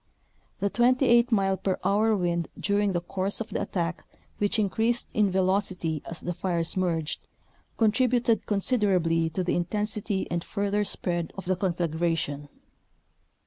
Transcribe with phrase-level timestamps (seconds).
[0.61, 4.03] The 28 mile per hour wind during the course of the attack
[4.39, 7.27] which increased in velocity as the fires merged,
[7.77, 12.47] contributed considerably to the intensity and further spread of the confla gration.